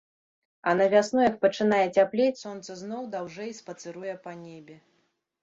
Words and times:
А 0.69 0.71
на 0.77 0.85
вясну, 0.93 1.19
як 1.27 1.35
пачынае 1.43 1.83
цяплець, 1.99 2.41
сонца 2.45 2.79
зноў 2.81 3.05
даўжэй 3.13 3.53
спацыруе 3.61 4.19
па 4.27 4.37
небе. 4.43 4.81